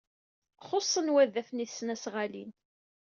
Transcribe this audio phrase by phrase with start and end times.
[0.67, 2.51] Xuṣṣen wadafen i tesnasɣalin.